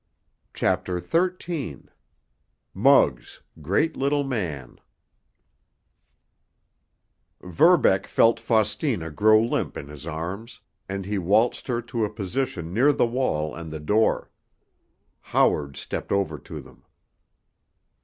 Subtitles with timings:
[0.55, 4.79] CHAPTER XIII—MUGGS—GREAT LITTLE MAN
[7.39, 12.73] Verbeck felt Faustina grow limp in his arms, and he waltzed her to a position
[12.73, 14.31] near the wall and the door.
[15.21, 16.83] Howard stepped over to them.